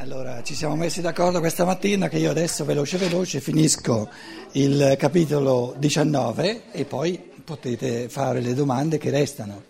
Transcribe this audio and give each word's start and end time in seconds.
Allora, 0.00 0.44
ci 0.44 0.54
siamo 0.54 0.76
messi 0.76 1.00
d'accordo 1.00 1.40
questa 1.40 1.64
mattina 1.64 2.08
che 2.08 2.18
io 2.18 2.30
adesso 2.30 2.64
veloce 2.64 2.98
veloce 2.98 3.40
finisco 3.40 4.08
il 4.52 4.94
capitolo 4.96 5.74
19 5.76 6.70
e 6.70 6.84
poi 6.84 7.20
potete 7.42 8.08
fare 8.08 8.40
le 8.40 8.54
domande 8.54 8.96
che 8.96 9.10
restano. 9.10 9.64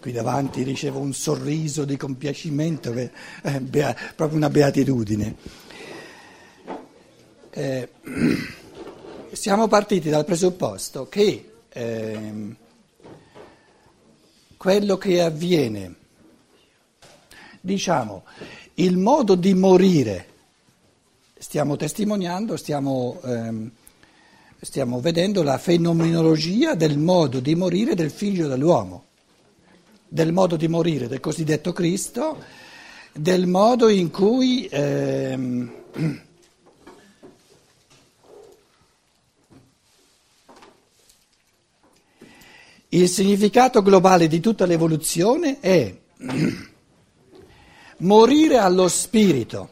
Qui 0.00 0.12
davanti 0.12 0.62
ricevo 0.62 1.00
un 1.00 1.12
sorriso 1.12 1.84
di 1.84 1.96
compiacimento, 1.96 2.92
che 2.92 3.10
è 3.42 3.58
bea- 3.58 3.96
proprio 4.14 4.38
una 4.38 4.50
beatitudine. 4.50 5.34
Eh, 7.50 7.88
siamo 9.32 9.66
partiti 9.66 10.08
dal 10.08 10.24
presupposto 10.24 11.08
che 11.08 11.50
eh, 11.68 12.56
quello 14.56 14.96
che 14.96 15.22
avviene 15.22 15.98
diciamo, 17.60 18.24
il 18.74 18.96
modo 18.96 19.34
di 19.34 19.54
morire, 19.54 20.26
stiamo 21.38 21.76
testimoniando, 21.76 22.56
stiamo, 22.56 23.20
ehm, 23.24 23.70
stiamo 24.60 25.00
vedendo 25.00 25.42
la 25.42 25.58
fenomenologia 25.58 26.74
del 26.74 26.98
modo 26.98 27.40
di 27.40 27.54
morire 27.54 27.94
del 27.94 28.10
figlio 28.10 28.48
dell'uomo, 28.48 29.04
del 30.08 30.32
modo 30.32 30.56
di 30.56 30.68
morire 30.68 31.08
del 31.08 31.20
cosiddetto 31.20 31.72
Cristo, 31.72 32.42
del 33.12 33.46
modo 33.46 33.88
in 33.88 34.10
cui... 34.10 34.66
Ehm, 34.70 35.72
il 42.92 43.08
significato 43.08 43.82
globale 43.82 44.26
di 44.26 44.40
tutta 44.40 44.66
l'evoluzione 44.66 45.60
è 45.60 45.94
morire 48.00 48.58
allo 48.58 48.88
spirito, 48.88 49.70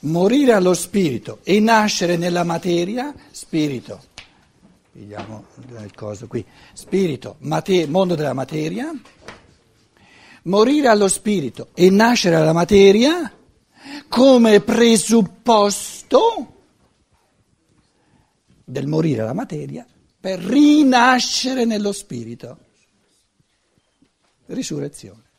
morire 0.00 0.52
allo 0.52 0.74
spirito 0.74 1.40
e 1.42 1.60
nascere 1.60 2.16
nella 2.16 2.44
materia, 2.44 3.14
spirito, 3.30 4.02
vediamo 4.92 5.46
il 5.82 5.94
coso 5.94 6.26
qui, 6.26 6.44
spirito, 6.72 7.36
mate- 7.40 7.86
mondo 7.86 8.14
della 8.14 8.32
materia, 8.32 8.90
morire 10.44 10.88
allo 10.88 11.08
spirito 11.08 11.68
e 11.74 11.90
nascere 11.90 12.36
alla 12.36 12.52
materia 12.52 13.32
come 14.08 14.60
presupposto 14.60 16.46
del 18.64 18.86
morire 18.86 19.22
alla 19.22 19.34
materia 19.34 19.86
per 20.18 20.38
rinascere 20.38 21.64
nello 21.64 21.92
spirito. 21.92 22.58
Risurrezione. 24.46 25.30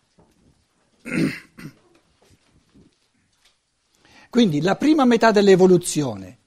Quindi 4.30 4.62
la 4.62 4.76
prima 4.76 5.06
metà 5.06 5.32
dell'evoluzione, 5.32 6.40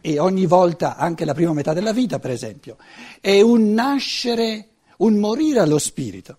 e 0.00 0.18
ogni 0.18 0.46
volta 0.46 0.96
anche 0.96 1.24
la 1.24 1.34
prima 1.34 1.52
metà 1.52 1.72
della 1.72 1.92
vita, 1.92 2.18
per 2.18 2.30
esempio, 2.30 2.76
è 3.20 3.40
un 3.40 3.72
nascere, 3.72 4.68
un 4.98 5.18
morire 5.18 5.60
allo 5.60 5.78
spirito, 5.78 6.38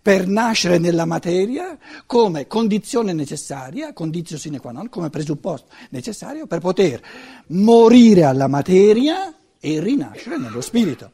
per 0.00 0.26
nascere 0.28 0.78
nella 0.78 1.06
materia 1.06 1.76
come 2.06 2.46
condizione 2.46 3.12
necessaria, 3.12 3.92
condizio 3.92 4.38
sine 4.38 4.60
qua 4.60 4.72
non, 4.72 4.88
come 4.88 5.10
presupposto 5.10 5.68
necessario 5.90 6.46
per 6.46 6.60
poter 6.60 7.02
morire 7.48 8.24
alla 8.24 8.46
materia 8.46 9.34
e 9.58 9.80
rinascere 9.80 10.38
nello 10.38 10.60
spirito. 10.60 11.12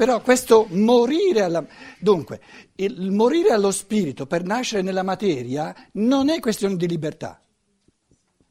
Però 0.00 0.22
questo 0.22 0.66
morire 0.70 1.42
alla... 1.42 1.62
Dunque, 1.98 2.40
il 2.76 3.10
morire 3.10 3.50
allo 3.50 3.70
spirito 3.70 4.24
per 4.24 4.44
nascere 4.44 4.80
nella 4.80 5.02
materia 5.02 5.76
non 5.92 6.30
è 6.30 6.40
questione 6.40 6.76
di 6.76 6.88
libertà, 6.88 7.38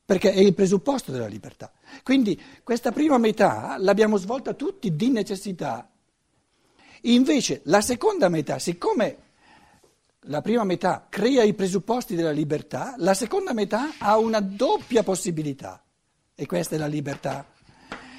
perché 0.05 0.31
è 0.31 0.37
il 0.41 0.53
presupposto 0.53 1.11
della 1.11 1.25
libertà. 1.25 1.71
Quindi 2.03 2.39
questa 2.61 2.91
prima 2.91 3.17
metà 3.17 3.77
l'abbiamo 3.79 4.17
svolta 4.17 4.53
tutti 4.53 4.95
di 4.95 5.09
necessità. 5.09 5.89
Invece 7.01 7.61
la 7.63 7.81
seconda 7.81 8.29
metà, 8.29 8.59
siccome 8.59 9.17
la 10.25 10.41
prima 10.41 10.63
metà 10.63 11.07
crea 11.09 11.41
i 11.41 11.55
presupposti 11.55 12.13
della 12.13 12.29
libertà, 12.29 12.93
la 12.97 13.15
seconda 13.15 13.53
metà 13.53 13.95
ha 13.97 14.19
una 14.19 14.39
doppia 14.39 15.01
possibilità, 15.01 15.83
e 16.35 16.45
questa 16.45 16.75
è 16.75 16.77
la 16.77 16.85
libertà. 16.85 17.43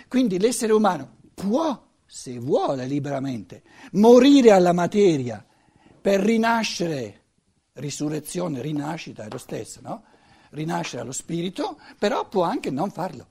Quindi 0.08 0.40
l'essere 0.40 0.72
umano 0.72 1.18
può 1.32 1.86
se 2.12 2.40
vuole 2.40 2.86
liberamente, 2.86 3.62
morire 3.92 4.50
alla 4.50 4.72
materia 4.72 5.46
per 6.00 6.18
rinascere, 6.18 7.22
risurrezione, 7.74 8.60
rinascita 8.60 9.22
è 9.22 9.28
lo 9.30 9.38
stesso, 9.38 9.80
no? 9.80 10.02
Rinascere 10.50 11.02
allo 11.02 11.12
spirito, 11.12 11.78
però 12.00 12.28
può 12.28 12.42
anche 12.42 12.70
non 12.70 12.90
farlo. 12.90 13.28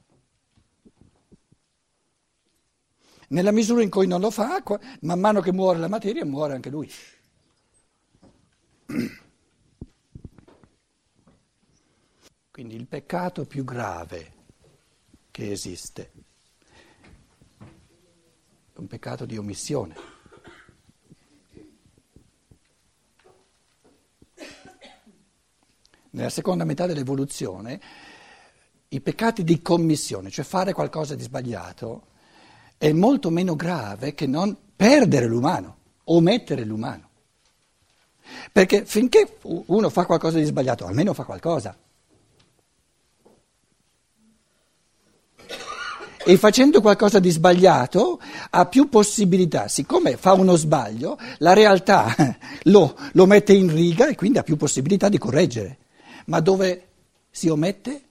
Nella 3.28 3.51
misura 3.51 3.84
in 3.84 3.90
cui 3.90 4.07
non 4.07 4.22
lo 4.22 4.31
fa, 4.31 4.63
man 5.01 5.19
mano 5.19 5.41
che 5.41 5.51
muore 5.51 5.78
la 5.78 5.90
materia, 5.90 6.23
muore 6.23 6.53
anche 6.53 6.69
lui. 6.69 6.90
Quindi 12.50 12.75
il 12.75 12.88
peccato 12.88 13.46
più 13.46 13.66
grave 13.66 14.34
che 15.31 15.51
esiste 15.51 16.28
un 18.79 18.88
peccato 18.88 19.25
di 19.25 19.38
omissione. 19.38 19.95
Nella 26.12 26.29
seconda 26.29 26.63
metà 26.63 26.88
dell'evoluzione 26.88 27.79
i 28.90 29.01
peccati 29.01 29.44
di 29.44 29.62
commissione, 29.62 30.31
cioè 30.31 30.44
fare 30.44 30.73
qualcosa 30.73 31.13
di 31.13 31.22
sbagliato, 31.22 32.07
è 32.78 32.91
molto 32.91 33.29
meno 33.29 33.56
grave 33.56 34.16
che 34.16 34.25
non 34.25 34.57
perdere 34.75 35.28
l'umano, 35.28 35.78
omettere 36.06 36.63
l'umano. 36.63 37.07
Perché 38.51 38.85
finché 38.85 39.38
uno 39.44 39.90
fa 39.90 40.06
qualcosa 40.06 40.40
di 40.40 40.46
sbagliato, 40.46 40.85
almeno 40.85 41.13
fa 41.13 41.23
qualcosa. 41.23 41.78
E 46.29 46.38
facendo 46.38 46.79
qualcosa 46.79 47.17
di 47.17 47.31
sbagliato 47.31 48.22
ha 48.51 48.67
più 48.67 48.88
possibilità, 48.88 49.67
siccome 49.67 50.16
fa 50.16 50.34
uno 50.34 50.56
sbaglio, 50.57 51.17
la 51.40 51.53
realtà 51.53 52.38
lo, 52.66 52.95
lo 53.13 53.25
mette 53.25 53.53
in 53.53 53.73
riga 53.73 54.07
e 54.07 54.13
quindi 54.13 54.38
ha 54.38 54.44
più 54.44 54.56
possibilità 54.56 55.09
di 55.09 55.17
correggere. 55.17 55.79
Ma 56.25 56.40
dove 56.40 56.88
si 57.31 57.50
omette? 57.50 58.01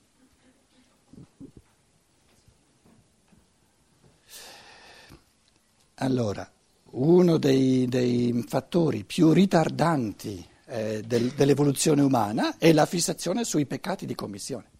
Allora, 5.95 6.51
uno 6.91 7.39
dei, 7.39 7.87
dei 7.87 8.45
fattori 8.49 9.05
più 9.05 9.31
ritardanti 9.31 10.45
eh, 10.67 11.05
del, 11.07 11.35
dell'evoluzione 11.37 12.03
umana 12.03 12.57
è 12.59 12.73
la 12.73 12.85
fissazione 12.85 13.45
sui 13.45 13.65
peccati 13.65 14.07
di 14.07 14.17
commissione. 14.17 14.71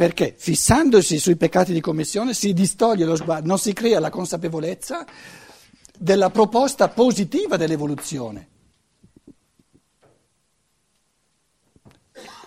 Perché 0.00 0.34
fissandosi 0.34 1.18
sui 1.18 1.36
peccati 1.36 1.74
di 1.74 1.82
commissione 1.82 2.32
si 2.32 2.54
distoglie 2.54 3.04
lo 3.04 3.16
sguardo, 3.16 3.46
non 3.46 3.58
si 3.58 3.74
crea 3.74 4.00
la 4.00 4.08
consapevolezza 4.08 5.04
della 5.98 6.30
proposta 6.30 6.88
positiva 6.88 7.58
dell'evoluzione. 7.58 8.48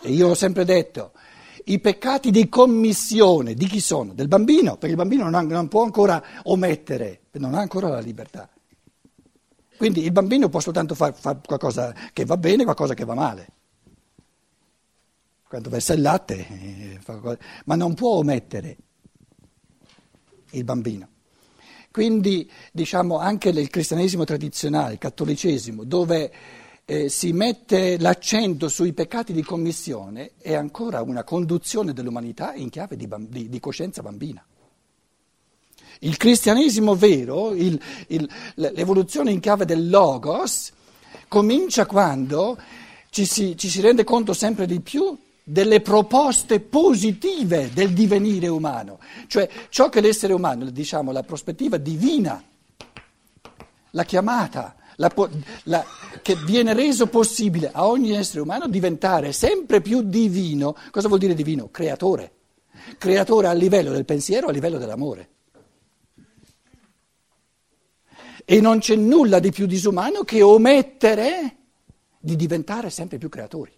E 0.02 0.12
io 0.12 0.30
ho 0.30 0.34
sempre 0.34 0.66
detto, 0.66 1.12
i 1.66 1.78
peccati 1.78 2.31
di 2.31 2.50
commissione 2.50 3.53
di 3.53 3.68
chi 3.68 3.81
sono? 3.81 4.16
Del 4.16 4.28
bambino, 4.28 4.72
perché 4.72 4.88
il 4.88 4.96
bambino 4.96 5.25
non, 5.25 5.36
ha, 5.36 5.42
non 5.42 5.68
può 5.68 5.84
ancora 5.84 6.24
omettere, 6.46 7.25
non 7.34 7.53
ha 7.53 7.59
ancora 7.59 7.88
la 7.88 8.00
libertà. 8.00 8.50
Quindi 9.77 10.04
il 10.04 10.12
bambino 10.12 10.50
può 10.50 10.60
soltanto 10.60 10.95
fare 10.95 11.13
far 11.13 11.39
qualcosa 11.45 11.94
che 12.13 12.25
va 12.25 12.36
bene, 12.36 12.63
qualcosa 12.63 12.95
che 12.95 13.06
va 13.06 13.13
male 13.13 13.48
quando 15.53 15.69
versa 15.69 15.94
il 15.94 16.01
latte, 16.01 16.47
eh, 16.47 17.00
ma 17.65 17.75
non 17.75 17.94
può 17.94 18.15
omettere 18.15 18.75
il 20.53 20.63
bambino. 20.63 21.09
Quindi 21.91 22.50
diciamo 22.71 23.19
anche 23.19 23.50
il 23.50 23.69
cristianesimo 23.69 24.23
tradizionale, 24.23 24.94
il 24.94 24.97
cattolicesimo, 24.97 25.83
dove 25.83 26.33
eh, 26.85 27.07
si 27.07 27.33
mette 27.33 28.00
l'accento 28.00 28.67
sui 28.67 28.94
peccati 28.94 29.31
di 29.31 29.44
commissione, 29.44 30.31
è 30.39 30.55
ancora 30.55 31.03
una 31.03 31.23
conduzione 31.23 31.94
dell'umanità 31.94 32.55
in 32.55 32.71
chiave 32.71 32.95
di, 32.95 33.07
di, 33.27 33.47
di 33.47 33.59
coscienza 33.59 34.01
bambina. 34.01 34.44
Il 36.00 36.17
cristianesimo 36.17 36.95
vero, 36.95 37.53
il, 37.53 37.79
il, 38.07 38.27
l'evoluzione 38.55 39.29
in 39.29 39.39
chiave 39.39 39.65
del 39.65 39.88
logos, 39.88 40.71
comincia 41.27 41.85
quando 41.85 42.57
ci 43.11 43.25
si, 43.27 43.55
ci 43.55 43.69
si 43.69 43.81
rende 43.81 44.03
conto 44.03 44.33
sempre 44.33 44.65
di 44.65 44.81
più 44.81 45.15
delle 45.44 45.81
proposte 45.81 46.60
positive 46.60 47.72
del 47.74 47.94
divenire 47.94 48.48
umano, 48.48 49.00
cioè 49.28 49.50
ciò 49.69 49.90
che 49.90 50.01
l'essere 50.01 50.34
umano, 50.34 50.69
diciamo 50.69 51.12
la 51.12 51.24
prospettiva 51.24 51.78
divina 51.78 52.42
la 53.95 54.04
chiamata, 54.04 54.75
la, 54.98 55.12
la, 55.63 55.86
che 56.22 56.36
viene 56.45 56.74
reso 56.74 57.07
possibile 57.07 57.72
a 57.72 57.88
ogni 57.88 58.12
essere 58.12 58.42
umano 58.42 58.68
diventare 58.68 59.31
sempre 59.31 59.81
più 59.81 60.01
divino. 60.01 60.75
Cosa 60.92 61.07
vuol 61.07 61.19
dire 61.19 61.34
divino? 61.34 61.69
Creatore. 61.69 62.31
Creatore 62.98 63.48
a 63.48 63.54
livello 63.54 63.92
del 63.92 64.06
pensiero, 64.06 64.48
a 64.48 64.51
livello 64.51 64.78
dell'amore. 64.78 65.30
E 68.46 68.60
non 68.60 68.80
c'è 68.80 68.96
nulla 68.96 69.39
di 69.39 69.51
più 69.51 69.66
disumano 69.66 70.24
che 70.24 70.42
omettere 70.42 71.57
di 72.19 72.36
diventare 72.36 72.89
sempre 72.89 73.18
più 73.18 73.30
creatori. 73.30 73.72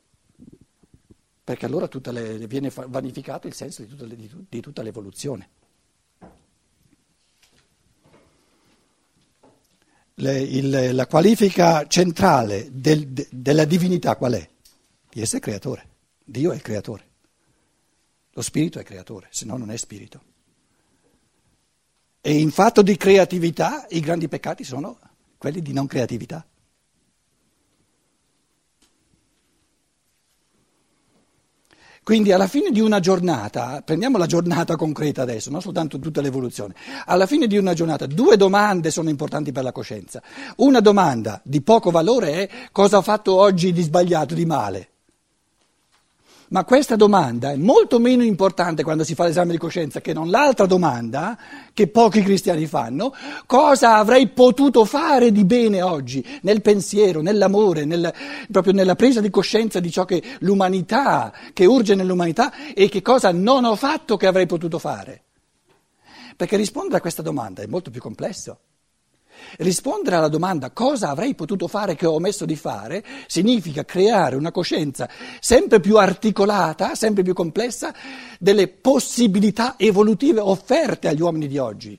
Perché 1.46 1.68
allora 1.68 1.88
le, 2.12 2.48
viene 2.48 2.72
vanificato 2.88 3.46
il 3.46 3.54
senso 3.54 3.84
di 3.84 3.88
tutta, 3.88 4.06
di, 4.06 4.30
di 4.50 4.62
tutta 4.62 4.82
l'evoluzione. 4.82 5.50
Le, 10.16 10.40
il, 10.40 10.96
la 10.96 11.06
qualifica 11.06 11.86
centrale 11.86 12.70
del, 12.72 13.10
de, 13.10 13.28
della 13.30 13.66
divinità 13.66 14.16
qual 14.16 14.34
è? 14.34 14.50
Di 15.08 15.22
essere 15.22 15.40
creatore. 15.40 15.88
Dio 16.24 16.52
è 16.52 16.56
il 16.56 16.64
creatore. 16.64 17.04
Lo 18.32 18.42
spirito 18.42 18.80
è 18.80 18.84
creatore, 18.84 19.28
se 19.30 19.46
no 19.46 19.56
non 19.56 19.70
è 19.70 19.78
spirito. 19.78 20.24
E 22.22 22.40
in 22.40 22.50
fatto 22.50 22.82
di 22.82 22.98
creatività 22.98 23.86
i 23.90 24.00
grandi 24.00 24.28
peccati 24.28 24.64
sono 24.64 25.00
quelli 25.38 25.62
di 25.62 25.74
non 25.74 25.86
creatività. 25.86 26.44
Quindi 32.06 32.32
alla 32.32 32.46
fine 32.46 32.70
di 32.70 32.80
una 32.82 33.00
giornata, 33.00 33.82
prendiamo 33.84 34.20
la 34.20 34.28
giornata 34.28 34.76
concreta 34.76 35.24
adesso, 35.24 35.50
non 35.50 35.60
soltanto 35.60 35.98
tutta 35.98 36.22
l'evoluzione, 36.22 36.76
alla 37.08 37.26
fine 37.26 37.48
di 37.48 37.58
una 37.58 37.74
giornata 37.74 38.06
due 38.06 38.38
domande 38.38 38.92
sono 38.92 39.10
importanti 39.10 39.52
per 39.52 39.64
la 39.64 39.72
coscienza. 39.72 40.22
Una 40.58 40.82
domanda 40.82 41.42
di 41.44 41.64
poco 41.64 41.90
valore 41.90 42.32
è 42.44 42.50
cosa 42.72 42.98
ho 42.98 43.02
fatto 43.02 43.36
oggi 43.36 43.74
di 43.74 43.82
sbagliato, 43.82 44.36
di 44.36 44.46
male. 44.46 44.90
Ma 46.50 46.64
questa 46.64 46.96
domanda 46.96 47.52
è 47.52 47.56
molto 47.56 48.00
meno 48.00 48.24
importante 48.24 48.84
quando 48.84 49.04
si 49.04 49.16
fa 49.16 49.26
l'esame 49.26 49.52
di 49.52 49.58
coscienza 49.58 50.00
che 50.00 50.14
non 50.14 50.30
l'altra 50.30 50.68
domanda 50.68 51.38
che 51.74 51.88
pochi 51.88 52.22
cristiani 52.22 52.68
fanno, 52.68 53.14
cosa 53.48 53.96
avrei 53.96 54.28
potuto 54.28 54.86
fare 54.86 55.32
di 55.32 55.44
bene 55.44 55.82
oggi 55.82 56.24
nel 56.42 56.62
pensiero, 56.62 57.22
nell'amore, 57.22 57.86
nel, 57.86 58.14
proprio 58.52 58.74
nella 58.74 58.96
presa 58.96 59.22
di 59.22 59.32
coscienza 59.32 59.80
di 59.80 59.90
ciò 59.90 60.06
che 60.06 60.22
l'umanità, 60.40 61.34
che 61.52 61.66
urge 61.66 61.96
nell'umanità 61.96 62.54
e 62.76 62.90
che 62.90 63.02
cosa 63.02 63.32
non 63.32 63.66
ho 63.66 63.76
fatto 63.76 64.16
che 64.16 64.28
avrei 64.28 64.46
potuto 64.46 64.78
fare. 64.78 65.24
Perché 66.36 66.58
rispondere 66.58 66.98
a 66.98 67.02
questa 67.02 67.24
domanda 67.24 67.64
è 67.64 67.68
molto 67.68 67.90
più 67.90 68.02
complesso. 68.02 68.60
Rispondere 69.58 70.16
alla 70.16 70.28
domanda 70.28 70.72
cosa 70.72 71.10
avrei 71.10 71.36
potuto 71.36 71.68
fare 71.68 71.96
che 71.96 72.06
ho 72.06 72.14
omesso 72.14 72.46
di 72.46 72.56
fare 72.56 73.04
significa 73.28 73.86
creare 73.86 74.36
una 74.36 74.52
coscienza 74.52 75.10
sempre 75.40 75.80
più 75.80 75.98
articolata, 75.98 76.96
sempre 76.96 77.24
più 77.24 77.34
complessa 77.34 77.94
delle 78.40 78.68
possibilità 78.68 79.76
evolutive 79.78 80.40
offerte 80.40 81.08
agli 81.08 81.22
uomini 81.22 81.48
di 81.48 81.58
oggi, 81.58 81.98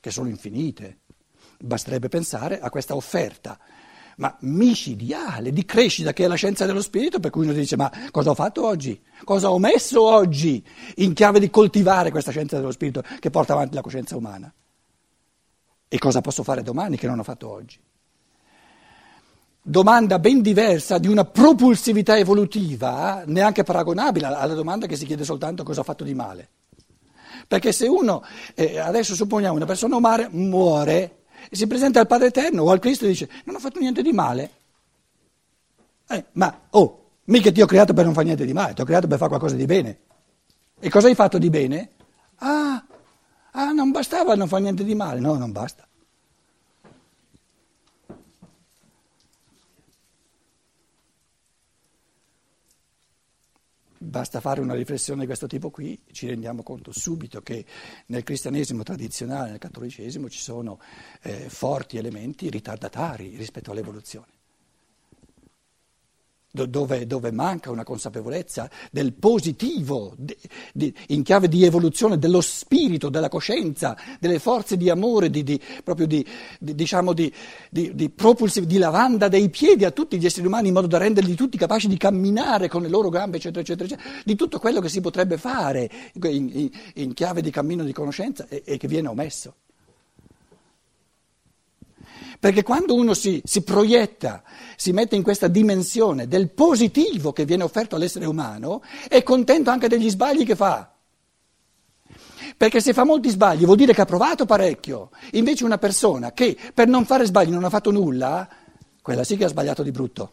che 0.00 0.10
sono 0.10 0.28
infinite. 0.28 0.98
Basterebbe 1.58 2.08
pensare 2.08 2.60
a 2.60 2.68
questa 2.68 2.94
offerta, 2.94 3.58
ma 4.16 4.36
micidiale, 4.40 5.52
di 5.52 5.64
crescita 5.64 6.12
che 6.12 6.24
è 6.24 6.28
la 6.28 6.34
scienza 6.34 6.66
dello 6.66 6.82
spirito, 6.82 7.20
per 7.20 7.30
cui 7.30 7.44
uno 7.44 7.52
dice 7.52 7.76
ma 7.76 7.90
cosa 8.10 8.30
ho 8.30 8.34
fatto 8.34 8.64
oggi? 8.66 9.00
Cosa 9.24 9.50
ho 9.50 9.58
messo 9.58 10.02
oggi 10.02 10.64
in 10.96 11.12
chiave 11.12 11.40
di 11.40 11.50
coltivare 11.50 12.10
questa 12.10 12.30
scienza 12.30 12.56
dello 12.56 12.72
spirito 12.72 13.02
che 13.20 13.30
porta 13.30 13.52
avanti 13.52 13.74
la 13.74 13.80
coscienza 13.80 14.16
umana? 14.16 14.52
E 15.88 15.98
cosa 15.98 16.20
posso 16.20 16.42
fare 16.42 16.62
domani 16.62 16.96
che 16.96 17.06
non 17.06 17.18
ho 17.18 17.22
fatto 17.22 17.48
oggi? 17.48 17.78
Domanda 19.62 20.18
ben 20.18 20.42
diversa 20.42 20.98
di 20.98 21.08
una 21.08 21.24
propulsività 21.24 22.16
evolutiva, 22.16 23.22
neanche 23.26 23.62
paragonabile 23.62 24.26
alla 24.26 24.54
domanda 24.54 24.86
che 24.86 24.96
si 24.96 25.06
chiede 25.06 25.24
soltanto 25.24 25.62
cosa 25.64 25.80
ho 25.80 25.84
fatto 25.84 26.04
di 26.04 26.14
male. 26.14 26.48
Perché 27.46 27.72
se 27.72 27.86
uno, 27.86 28.24
eh, 28.54 28.78
adesso 28.78 29.14
supponiamo 29.14 29.54
una 29.54 29.64
persona 29.64 29.96
umana, 29.96 30.28
muore 30.30 31.24
e 31.48 31.54
si 31.56 31.66
presenta 31.66 32.00
al 32.00 32.06
Padre 32.06 32.28
Eterno 32.28 32.62
o 32.62 32.70
al 32.70 32.80
Cristo 32.80 33.04
e 33.04 33.08
dice 33.08 33.28
non 33.44 33.56
ho 33.56 33.58
fatto 33.58 33.78
niente 33.78 34.02
di 34.02 34.12
male. 34.12 34.50
Eh, 36.08 36.24
ma, 36.32 36.66
oh, 36.70 37.10
mica 37.24 37.52
ti 37.52 37.60
ho 37.60 37.66
creato 37.66 37.92
per 37.92 38.04
non 38.04 38.14
fare 38.14 38.26
niente 38.26 38.44
di 38.44 38.52
male, 38.52 38.74
ti 38.74 38.80
ho 38.80 38.84
creato 38.84 39.06
per 39.06 39.18
fare 39.18 39.30
qualcosa 39.30 39.54
di 39.54 39.66
bene. 39.66 39.98
E 40.78 40.90
cosa 40.90 41.06
hai 41.06 41.14
fatto 41.14 41.38
di 41.38 41.50
bene? 41.50 41.90
Ah, 42.36 42.66
Ah, 42.76 42.85
non 43.86 43.90
bastava 43.92 44.34
non 44.34 44.48
fa 44.48 44.58
niente 44.58 44.82
di 44.84 44.94
male. 44.94 45.20
No, 45.20 45.34
non 45.36 45.52
basta. 45.52 45.86
Basta 53.98 54.40
fare 54.40 54.60
una 54.60 54.74
riflessione 54.74 55.20
di 55.20 55.26
questo 55.26 55.46
tipo 55.46 55.70
qui, 55.70 56.00
ci 56.12 56.28
rendiamo 56.28 56.62
conto 56.62 56.92
subito 56.92 57.42
che 57.42 57.64
nel 58.06 58.22
cristianesimo 58.22 58.82
tradizionale, 58.82 59.50
nel 59.50 59.58
cattolicesimo, 59.58 60.28
ci 60.28 60.38
sono 60.38 60.78
eh, 61.22 61.48
forti 61.48 61.96
elementi 61.96 62.48
ritardatari 62.48 63.36
rispetto 63.36 63.72
all'evoluzione 63.72 64.35
dove, 66.64 67.06
dove, 67.06 67.30
manca 67.30 67.70
una 67.70 67.84
consapevolezza 67.84 68.70
del 68.90 69.12
positivo, 69.12 70.14
di, 70.16 70.36
di, 70.72 70.94
in 71.08 71.22
chiave 71.22 71.48
di 71.48 71.64
evoluzione 71.64 72.18
dello 72.18 72.40
spirito, 72.40 73.08
della 73.08 73.28
coscienza, 73.28 73.96
delle 74.18 74.38
forze 74.38 74.76
di 74.76 74.88
amore, 74.88 75.28
di, 75.30 75.42
di 75.42 75.60
proprio 75.84 76.06
di, 76.06 76.26
diciamo 76.58 77.12
di, 77.12 77.32
propulsive, 78.14 78.66
di 78.66 78.78
lavanda 78.78 79.28
dei 79.28 79.50
piedi 79.50 79.84
a 79.84 79.90
tutti 79.90 80.18
gli 80.18 80.26
esseri 80.26 80.46
umani 80.46 80.68
in 80.68 80.74
modo 80.74 80.86
da 80.86 80.98
renderli 80.98 81.34
tutti 81.34 81.58
capaci 81.58 81.88
di 81.88 81.96
camminare 81.96 82.68
con 82.68 82.82
le 82.82 82.88
loro 82.88 83.08
gambe, 83.08 83.36
eccetera, 83.36 83.60
eccetera, 83.60 83.84
eccetera, 83.84 84.22
di 84.24 84.34
tutto 84.34 84.58
quello 84.58 84.80
che 84.80 84.88
si 84.88 85.00
potrebbe 85.00 85.36
fare 85.36 85.90
in, 86.14 86.50
in, 86.52 86.70
in 86.94 87.12
chiave 87.12 87.42
di 87.42 87.50
cammino 87.50 87.84
di 87.84 87.92
conoscenza 87.92 88.46
e, 88.48 88.62
e 88.64 88.76
che 88.76 88.88
viene 88.88 89.08
omesso. 89.08 89.54
Perché 92.38 92.62
quando 92.62 92.94
uno 92.94 93.14
si, 93.14 93.40
si, 93.44 93.62
proietta, 93.62 94.42
si 94.76 94.92
mette 94.92 95.16
in 95.16 95.22
questa 95.22 95.48
dimensione 95.48 96.28
del 96.28 96.50
positivo 96.50 97.32
che 97.32 97.44
viene 97.44 97.62
offerto 97.62 97.96
all'essere 97.96 98.26
umano, 98.26 98.82
è 99.08 99.22
contento 99.22 99.70
anche 99.70 99.88
degli 99.88 100.10
sbagli 100.10 100.44
che 100.44 100.56
fa. 100.56 100.90
Perché 102.56 102.80
se 102.80 102.92
fa 102.92 103.04
molti 103.04 103.28
sbagli 103.28 103.64
vuol 103.64 103.76
dire 103.76 103.92
che 103.92 104.00
ha 104.00 104.06
provato 104.06 104.46
parecchio. 104.46 105.10
Invece 105.32 105.64
una 105.64 105.78
persona 105.78 106.32
che 106.32 106.56
per 106.72 106.88
non 106.88 107.04
fare 107.04 107.26
sbagli 107.26 107.50
non 107.50 107.64
ha 107.64 107.70
fatto 107.70 107.90
nulla, 107.90 108.48
quella 109.02 109.24
sì 109.24 109.36
che 109.36 109.44
ha 109.44 109.48
sbagliato 109.48 109.82
di 109.82 109.90
brutto. 109.90 110.32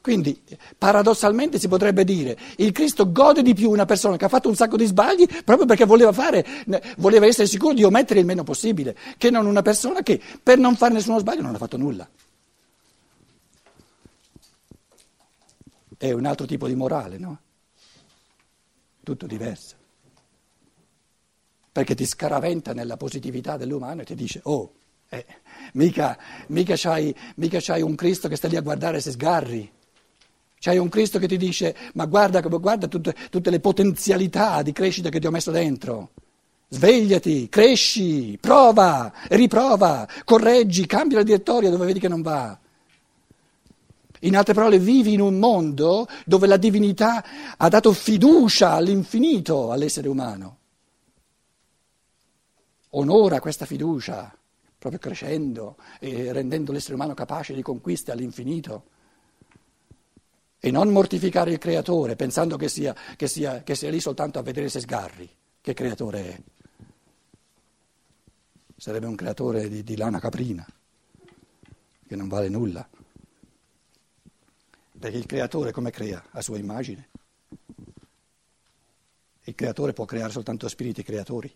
Quindi 0.00 0.42
paradossalmente 0.78 1.58
si 1.58 1.68
potrebbe 1.68 2.04
dire 2.04 2.38
il 2.56 2.72
Cristo 2.72 3.12
gode 3.12 3.42
di 3.42 3.52
più 3.52 3.70
una 3.70 3.84
persona 3.84 4.16
che 4.16 4.24
ha 4.24 4.28
fatto 4.28 4.48
un 4.48 4.56
sacco 4.56 4.78
di 4.78 4.86
sbagli 4.86 5.26
proprio 5.44 5.66
perché 5.66 5.84
voleva, 5.84 6.10
fare, 6.12 6.44
voleva 6.96 7.26
essere 7.26 7.46
sicuro 7.46 7.74
di 7.74 7.84
omettere 7.84 8.20
il 8.20 8.26
meno 8.26 8.42
possibile, 8.42 8.96
che 9.18 9.30
non 9.30 9.44
una 9.44 9.60
persona 9.60 10.02
che 10.02 10.18
per 10.42 10.56
non 10.58 10.76
fare 10.76 10.94
nessuno 10.94 11.18
sbaglio 11.18 11.42
non 11.42 11.54
ha 11.54 11.58
fatto 11.58 11.76
nulla. 11.76 12.08
È 15.98 16.12
un 16.12 16.24
altro 16.24 16.46
tipo 16.46 16.66
di 16.66 16.74
morale, 16.74 17.18
no? 17.18 17.40
Tutto 19.02 19.26
diverso. 19.26 19.76
Perché 21.72 21.94
ti 21.94 22.06
scaraventa 22.06 22.72
nella 22.72 22.96
positività 22.96 23.58
dell'umano 23.58 24.00
e 24.00 24.04
ti 24.06 24.14
dice, 24.14 24.40
oh, 24.44 24.72
eh, 25.10 25.26
mica, 25.74 26.18
mica, 26.46 26.74
c'hai, 26.74 27.14
mica 27.36 27.58
c'hai 27.60 27.82
un 27.82 27.94
Cristo 27.96 28.28
che 28.28 28.36
sta 28.36 28.48
lì 28.48 28.56
a 28.56 28.62
guardare 28.62 29.02
se 29.02 29.10
sgarri. 29.10 29.70
C'hai 30.62 30.76
un 30.76 30.90
Cristo 30.90 31.18
che 31.18 31.26
ti 31.26 31.38
dice, 31.38 31.74
ma 31.94 32.04
guarda, 32.04 32.42
guarda 32.42 32.86
tutte, 32.86 33.16
tutte 33.30 33.48
le 33.48 33.60
potenzialità 33.60 34.60
di 34.60 34.72
crescita 34.72 35.08
che 35.08 35.18
ti 35.18 35.26
ho 35.26 35.30
messo 35.30 35.50
dentro. 35.50 36.10
Svegliati, 36.68 37.48
cresci, 37.48 38.36
prova, 38.38 39.10
riprova, 39.30 40.06
correggi, 40.22 40.84
cambia 40.84 41.16
la 41.16 41.22
direttoria 41.22 41.70
dove 41.70 41.86
vedi 41.86 41.98
che 41.98 42.08
non 42.08 42.20
va. 42.20 42.58
In 44.20 44.36
altre 44.36 44.52
parole, 44.52 44.78
vivi 44.78 45.14
in 45.14 45.22
un 45.22 45.38
mondo 45.38 46.06
dove 46.26 46.46
la 46.46 46.58
divinità 46.58 47.24
ha 47.56 47.68
dato 47.70 47.94
fiducia 47.94 48.72
all'infinito 48.72 49.72
all'essere 49.72 50.08
umano. 50.08 50.58
Onora 52.90 53.40
questa 53.40 53.64
fiducia, 53.64 54.30
proprio 54.78 55.00
crescendo 55.00 55.76
e 55.98 56.34
rendendo 56.34 56.70
l'essere 56.70 56.96
umano 56.96 57.14
capace 57.14 57.54
di 57.54 57.62
conquiste 57.62 58.12
all'infinito 58.12 58.98
e 60.60 60.70
non 60.70 60.90
mortificare 60.90 61.52
il 61.52 61.58
creatore 61.58 62.16
pensando 62.16 62.56
che 62.58 62.68
sia, 62.68 62.94
che 63.16 63.26
sia, 63.26 63.62
che 63.62 63.74
sia 63.74 63.90
lì 63.90 63.98
soltanto 63.98 64.38
a 64.38 64.42
vedere 64.42 64.68
se 64.68 64.80
sgarri. 64.80 65.28
Che 65.62 65.74
creatore 65.74 66.24
è? 66.26 66.40
Sarebbe 68.76 69.06
un 69.06 69.14
creatore 69.14 69.68
di, 69.68 69.82
di 69.82 69.96
lana 69.96 70.20
caprina, 70.20 70.66
che 72.06 72.16
non 72.16 72.28
vale 72.28 72.48
nulla. 72.48 72.86
Perché 74.98 75.16
il 75.16 75.26
creatore 75.26 75.72
come 75.72 75.90
crea? 75.90 76.22
A 76.32 76.42
sua 76.42 76.58
immagine. 76.58 77.08
Il 79.44 79.54
creatore 79.54 79.94
può 79.94 80.04
creare 80.04 80.30
soltanto 80.30 80.68
spiriti 80.68 81.02
creatori. 81.02 81.52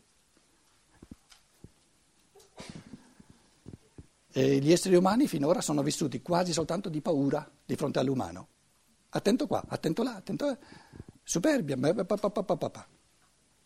E 4.32 4.58
gli 4.58 4.72
esseri 4.72 4.96
umani 4.96 5.28
finora 5.28 5.60
sono 5.60 5.82
vissuti 5.82 6.22
quasi 6.22 6.52
soltanto 6.52 6.88
di 6.88 7.02
paura 7.02 7.48
di 7.64 7.76
fronte 7.76 7.98
all'umano. 7.98 8.48
Attento 9.16 9.46
qua, 9.46 9.62
attento 9.68 10.02
là, 10.02 10.16
attento 10.16 10.46
là. 10.46 10.58
Superbia, 11.22 11.76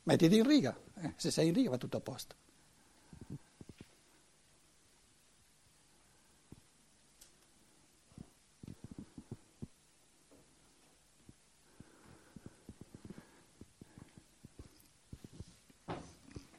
mettiti 0.03 0.37
in 0.37 0.47
riga, 0.47 0.79
eh, 1.01 1.15
se 1.17 1.31
sei 1.31 1.49
in 1.49 1.55
riga 1.55 1.71
va 1.71 1.79
tutto 1.79 1.97
a 1.97 2.01
posto. 2.01 2.35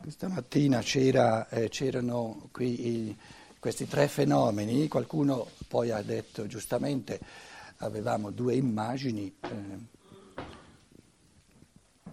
Stamattina 0.07 0.81
c'era, 0.81 1.47
eh, 1.49 1.69
c'erano 1.69 2.49
qui 2.51 2.87
i, 2.87 3.17
questi 3.59 3.87
tre 3.87 4.07
fenomeni, 4.07 4.87
qualcuno 4.87 5.47
poi 5.67 5.91
ha 5.91 6.01
detto 6.01 6.47
giustamente, 6.47 7.19
avevamo 7.81 8.31
due 8.31 8.55
immagini, 8.55 9.33
eh, 9.41 9.49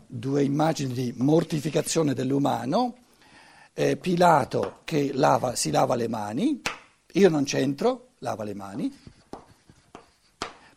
due 0.06 0.42
immagini 0.44 0.92
di 0.92 1.14
mortificazione 1.16 2.14
dell'umano, 2.14 2.96
eh, 3.72 3.96
Pilato 3.96 4.80
che 4.84 5.10
lava, 5.12 5.56
si 5.56 5.70
lava 5.70 5.96
le 5.96 6.08
mani, 6.08 6.60
io 7.12 7.28
non 7.28 7.44
c'entro, 7.44 8.10
lava 8.18 8.44
le 8.44 8.54
mani, 8.54 8.96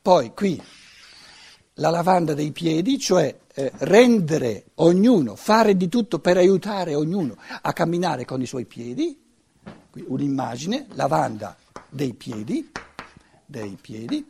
poi 0.02 0.34
qui 0.34 0.62
la 1.76 1.90
lavanda 1.92 2.34
dei 2.34 2.52
piedi, 2.52 2.98
cioè 2.98 3.38
eh, 3.54 3.72
rendere 3.78 4.72
ognuno, 4.76 5.36
fare 5.36 5.78
di 5.78 5.88
tutto 5.88 6.20
per 6.20 6.38
aiutare 6.38 6.96
ognuno 6.96 7.38
a 7.62 7.72
camminare 7.74 8.26
con 8.26 8.42
i 8.42 8.48
suoi 8.48 8.66
piedi, 8.66 9.18
un'immagine, 10.08 10.88
lavanda 10.94 11.56
dei 11.90 12.14
piedi, 12.16 12.72
dei 13.46 13.78
piedi, 13.80 14.26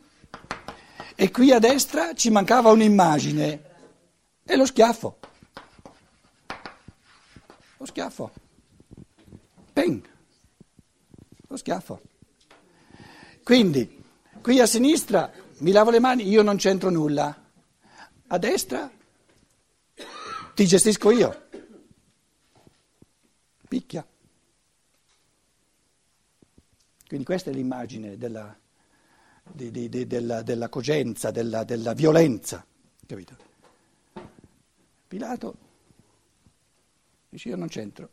e 1.20 1.30
qui 1.30 1.52
a 1.52 1.58
destra 1.58 2.14
ci 2.14 2.30
mancava 2.30 2.70
un'immagine, 2.70 3.64
e 4.42 4.56
lo 4.56 4.64
schiaffo, 4.64 5.18
lo 7.76 7.84
schiaffo, 7.84 8.32
peng, 9.70 10.02
lo 11.46 11.56
schiaffo. 11.58 12.00
Quindi, 13.42 14.02
qui 14.40 14.60
a 14.60 14.66
sinistra 14.66 15.30
mi 15.58 15.72
lavo 15.72 15.90
le 15.90 15.98
mani, 15.98 16.26
io 16.26 16.40
non 16.40 16.56
c'entro 16.56 16.88
nulla. 16.88 17.48
A 18.28 18.38
destra 18.38 18.90
ti 20.54 20.66
gestisco 20.66 21.10
io. 21.10 21.48
Picchia. 23.68 24.06
Quindi 27.06 27.26
questa 27.26 27.50
è 27.50 27.52
l'immagine 27.52 28.16
della, 28.16 28.58
di, 29.52 29.70
di, 29.70 30.06
della, 30.06 30.42
della 30.42 30.68
cogenza, 30.68 31.30
della, 31.30 31.64
della 31.64 31.92
violenza. 31.92 32.64
Capito? 33.06 33.36
Pilato 35.08 35.68
dice 37.30 37.48
io 37.48 37.56
non 37.56 37.68
c'entro. 37.68 38.10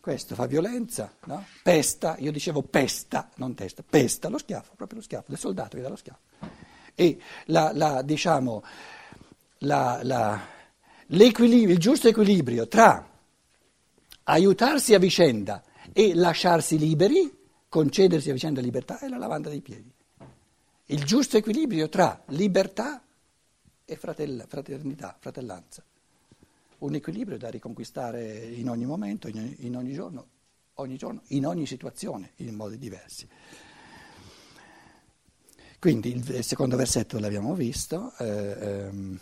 Questo 0.00 0.34
fa 0.34 0.46
violenza, 0.46 1.12
no? 1.24 1.44
Pesta, 1.62 2.16
io 2.18 2.30
dicevo 2.30 2.62
pesta, 2.62 3.30
non 3.36 3.54
testa, 3.54 3.82
pesta, 3.88 4.28
lo 4.28 4.38
schiaffo, 4.38 4.74
proprio 4.76 4.98
lo 4.98 5.04
schiaffo, 5.04 5.26
del 5.28 5.38
soldato 5.38 5.76
che 5.76 5.82
dà 5.82 5.88
lo 5.88 5.96
schiaffo. 5.96 6.20
E 6.94 7.18
la, 7.46 7.72
la, 7.74 8.02
diciamo, 8.02 8.62
la, 9.58 10.00
il 11.08 11.78
giusto 11.78 12.08
equilibrio 12.08 12.68
tra 12.68 13.14
aiutarsi 14.24 14.94
a 14.94 14.98
vicenda 14.98 15.62
e 15.92 16.14
lasciarsi 16.14 16.78
liberi, 16.78 17.32
concedersi 17.76 18.30
a 18.30 18.32
vicenda 18.32 18.62
libertà, 18.62 18.98
è 19.00 19.06
la 19.06 19.18
lavanda 19.18 19.50
dei 19.50 19.60
piedi. 19.60 19.92
Il 20.86 21.04
giusto 21.04 21.36
equilibrio 21.36 21.90
tra 21.90 22.22
libertà 22.28 23.02
e 23.84 23.96
fraternità, 23.96 25.14
fratellanza 25.20 25.84
un 26.78 26.94
equilibrio 26.94 27.36
da 27.36 27.50
riconquistare 27.50 28.46
in 28.46 28.70
ogni 28.70 28.86
momento, 28.86 29.28
in 29.28 29.38
ogni, 29.38 29.56
in 29.60 29.76
ogni, 29.76 29.92
giorno, 29.92 30.26
ogni 30.74 30.96
giorno, 30.96 31.20
in 31.28 31.46
ogni 31.46 31.66
situazione, 31.66 32.32
in 32.36 32.54
modi 32.54 32.78
diversi. 32.78 33.28
Quindi 35.78 36.14
il 36.14 36.44
secondo 36.44 36.76
versetto 36.76 37.18
l'abbiamo 37.18 37.54
visto, 37.54 38.14
eh, 38.18 38.56
ehm, 38.58 39.20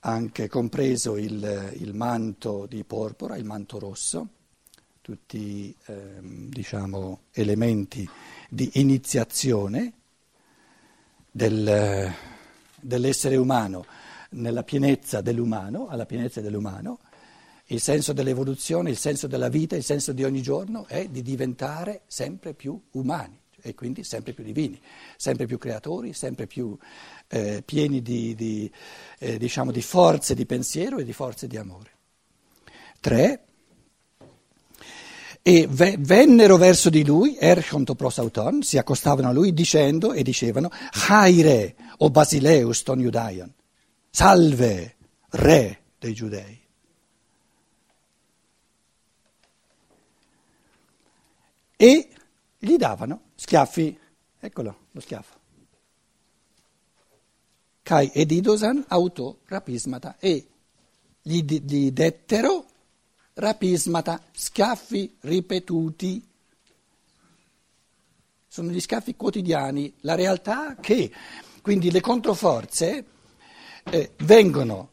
anche 0.00 0.48
compreso 0.48 1.16
il, 1.16 1.76
il, 1.76 1.94
manto 1.94 2.66
di 2.66 2.84
porpora, 2.84 3.36
il 3.36 3.44
manto 3.44 3.78
rosso, 3.78 4.28
tutti 5.02 5.74
ehm, 5.86 6.48
diciamo, 6.48 7.22
elementi 7.32 8.08
di 8.48 8.70
iniziazione 8.74 9.92
del, 11.28 12.14
dell'essere 12.80 13.36
umano 13.36 13.84
nella 14.30 14.62
pienezza 14.62 15.20
dell'umano, 15.20 15.88
alla 15.88 16.06
pienezza 16.06 16.40
dell'umano, 16.40 17.00
il 17.66 17.80
senso 17.80 18.12
dell'evoluzione, 18.12 18.90
il 18.90 18.96
senso 18.96 19.26
della 19.26 19.48
vita, 19.48 19.74
il 19.74 19.82
senso 19.82 20.12
di 20.12 20.22
ogni 20.22 20.40
giorno 20.40 20.86
è 20.86 21.08
di 21.08 21.22
diventare 21.22 22.02
sempre 22.06 22.54
più 22.54 22.80
umani 22.92 23.40
e 23.60 23.74
quindi 23.74 24.04
sempre 24.04 24.32
più 24.32 24.44
divini, 24.44 24.80
sempre 25.16 25.46
più 25.46 25.58
creatori, 25.58 26.12
sempre 26.12 26.46
più 26.46 26.76
eh, 27.28 27.62
pieni 27.64 28.02
di, 28.02 28.34
di, 28.36 28.70
eh, 29.18 29.36
diciamo, 29.36 29.72
di 29.72 29.82
forze 29.82 30.34
di 30.34 30.46
pensiero 30.46 30.98
e 30.98 31.04
di 31.04 31.12
forze 31.12 31.48
di 31.48 31.56
amore. 31.56 31.90
Tre, 33.00 33.46
e 35.42 35.66
vennero 35.68 36.56
verso 36.56 36.88
di 36.88 37.04
lui, 37.04 37.36
Erchonto 37.36 37.96
prosauton, 37.96 38.62
si 38.62 38.78
accostavano 38.78 39.28
a 39.28 39.32
lui 39.32 39.52
dicendo 39.52 40.12
e 40.12 40.22
dicevano, 40.22 40.70
Haire 41.08 41.74
o 41.98 42.10
Basileus 42.10 42.82
ton 42.84 43.00
Judaion, 43.00 43.52
salve, 44.08 44.96
re 45.30 45.82
dei 45.98 46.14
giudei. 46.14 46.60
E 51.76 52.08
gli 52.56 52.76
davano 52.76 53.22
schiaffi, 53.34 53.98
eccolo 54.38 54.76
lo 54.92 55.00
schiaffo. 55.00 55.40
Kai 57.82 58.12
edidosan 58.14 58.84
auto 58.86 59.40
rapismata 59.46 60.16
e 60.20 60.46
gli, 61.20 61.42
gli 61.42 61.90
dettero 61.90 62.61
rapismata, 63.34 64.22
schiaffi 64.32 65.16
ripetuti. 65.20 66.26
Sono 68.46 68.70
gli 68.70 68.80
schiaffi 68.80 69.16
quotidiani, 69.16 69.94
la 70.00 70.14
realtà 70.14 70.76
che, 70.76 71.10
quindi 71.62 71.90
le 71.90 72.00
controforze 72.00 73.06
eh, 73.84 74.12
vengono, 74.18 74.90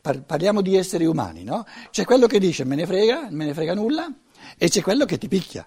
parliamo 0.00 0.62
di 0.62 0.76
esseri 0.76 1.04
umani, 1.04 1.44
no? 1.44 1.66
C'è 1.90 2.04
quello 2.04 2.26
che 2.26 2.38
dice 2.38 2.64
me 2.64 2.74
ne 2.74 2.86
frega, 2.86 3.28
me 3.30 3.44
ne 3.44 3.54
frega 3.54 3.74
nulla 3.74 4.10
e 4.56 4.68
c'è 4.68 4.80
quello 4.80 5.04
che 5.04 5.18
ti 5.18 5.28
picchia. 5.28 5.66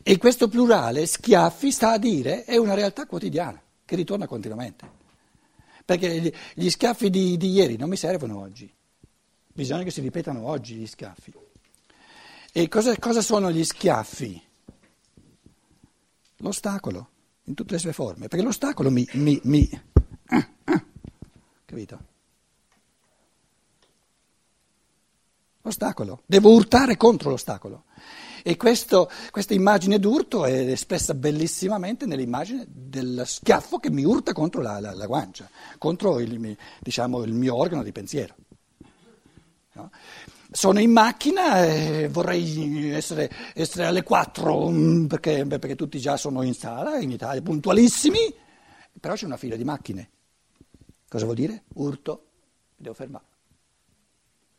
E 0.00 0.16
questo 0.16 0.48
plurale, 0.48 1.06
schiaffi, 1.06 1.72
sta 1.72 1.90
a 1.90 1.98
dire, 1.98 2.44
è 2.44 2.56
una 2.56 2.74
realtà 2.74 3.04
quotidiana 3.04 3.60
che 3.84 3.96
ritorna 3.96 4.26
continuamente. 4.26 4.97
Perché 5.88 6.34
gli 6.52 6.68
schiaffi 6.68 7.08
di, 7.08 7.38
di 7.38 7.48
ieri 7.48 7.78
non 7.78 7.88
mi 7.88 7.96
servono 7.96 8.38
oggi, 8.40 8.70
bisogna 9.50 9.84
che 9.84 9.90
si 9.90 10.02
ripetano 10.02 10.44
oggi 10.44 10.74
gli 10.74 10.86
schiaffi. 10.86 11.32
E 12.52 12.68
cosa, 12.68 12.94
cosa 12.98 13.22
sono 13.22 13.50
gli 13.50 13.64
schiaffi? 13.64 14.38
L'ostacolo, 16.40 17.08
in 17.44 17.54
tutte 17.54 17.72
le 17.72 17.78
sue 17.78 17.94
forme, 17.94 18.28
perché 18.28 18.44
l'ostacolo 18.44 18.90
mi... 18.90 19.08
mi, 19.12 19.40
mi 19.44 19.66
ah, 20.26 20.48
ah, 20.64 20.84
capito? 21.64 22.04
L'ostacolo, 25.62 26.20
devo 26.26 26.52
urtare 26.52 26.98
contro 26.98 27.30
l'ostacolo. 27.30 27.84
E 28.42 28.56
questo, 28.56 29.10
questa 29.30 29.54
immagine 29.54 29.98
d'urto 29.98 30.44
è 30.44 30.70
espressa 30.70 31.14
bellissimamente 31.14 32.06
nell'immagine 32.06 32.64
del 32.68 33.22
schiaffo 33.24 33.78
che 33.78 33.90
mi 33.90 34.04
urta 34.04 34.32
contro 34.32 34.60
la, 34.60 34.80
la, 34.80 34.94
la 34.94 35.06
guancia, 35.06 35.48
contro 35.78 36.20
il, 36.20 36.56
diciamo, 36.80 37.22
il, 37.22 37.32
mio 37.32 37.54
organo 37.56 37.82
di 37.82 37.92
pensiero. 37.92 38.34
No? 39.72 39.90
Sono 40.50 40.80
in 40.80 40.90
macchina 40.90 41.64
e 41.64 42.08
vorrei 42.08 42.90
essere, 42.90 43.30
essere 43.54 43.84
alle 43.84 44.02
4 44.02 44.70
mm, 44.70 45.06
perché, 45.06 45.44
perché, 45.46 45.76
tutti 45.76 45.98
già 45.98 46.16
sono 46.16 46.42
in 46.42 46.54
sala, 46.54 46.98
in 46.98 47.10
Italia, 47.10 47.42
puntualissimi, 47.42 48.34
però 48.98 49.14
c'è 49.14 49.26
una 49.26 49.36
fila 49.36 49.56
di 49.56 49.64
macchine. 49.64 50.10
Cosa 51.08 51.24
vuol 51.24 51.36
dire? 51.36 51.64
Urto, 51.74 52.26
devo 52.76 52.94
fermare. 52.94 53.24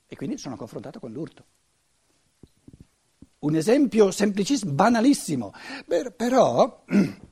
E 0.07 0.15
quindi 0.15 0.37
sono 0.37 0.55
confrontato 0.55 0.99
con 0.99 1.11
l'urto. 1.11 1.45
Un 3.39 3.55
esempio 3.55 4.11
semplicissimo, 4.11 4.73
banalissimo, 4.73 5.53
però 6.15 6.83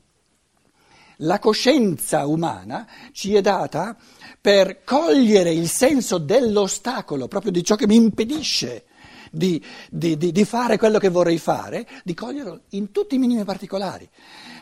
La 1.21 1.39
coscienza 1.39 2.27
umana 2.27 2.87
ci 3.11 3.33
è 3.33 3.41
data 3.41 3.97
per 4.39 4.83
cogliere 4.83 5.51
il 5.51 5.67
senso 5.67 6.19
dell'ostacolo, 6.19 7.27
proprio 7.27 7.51
di 7.51 7.63
ciò 7.63 7.75
che 7.75 7.87
mi 7.87 7.95
impedisce 7.95 8.85
di, 9.31 9.63
di, 9.89 10.15
di, 10.15 10.31
di 10.31 10.45
fare 10.45 10.77
quello 10.77 10.99
che 10.99 11.09
vorrei 11.09 11.39
fare, 11.39 11.87
di 12.03 12.13
coglierlo 12.13 12.61
in 12.69 12.91
tutti 12.91 13.15
i 13.15 13.17
minimi 13.17 13.43
particolari. 13.45 14.07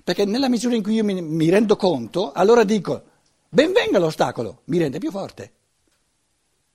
Perché 0.02 0.24
nella 0.24 0.48
misura 0.48 0.76
in 0.76 0.84
cui 0.84 0.94
io 0.94 1.04
mi, 1.04 1.22
mi 1.22 1.50
rendo 1.50 1.76
conto, 1.76 2.32
allora 2.32 2.64
dico, 2.64 3.04
benvenga 3.50 4.00
l'ostacolo, 4.00 4.62
mi 4.66 4.78
rende 4.78 5.00
più 5.00 5.12
forte. 5.12 5.52